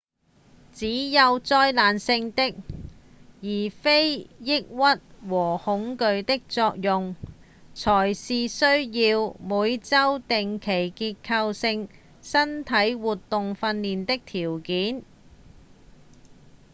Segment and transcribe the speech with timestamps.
[0.73, 2.55] 只有災難性的
[3.41, 7.15] 而非抑鬱和恐懼的作用
[7.75, 11.87] 才是需要每週定期結構性
[12.19, 15.03] 身體活動訓練的條件